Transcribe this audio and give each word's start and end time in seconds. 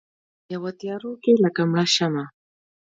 یوه 0.53 0.71
تیارو 0.79 1.11
کې 1.23 1.31
لکه 1.43 1.61
مړه 1.69 1.85
شمعه 1.95 2.23